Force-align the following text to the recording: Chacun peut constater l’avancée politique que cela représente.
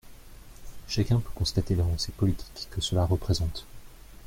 Chacun 0.87 1.19
peut 1.19 1.29
constater 1.35 1.75
l’avancée 1.75 2.11
politique 2.11 2.67
que 2.71 2.81
cela 2.81 3.05
représente. 3.05 3.67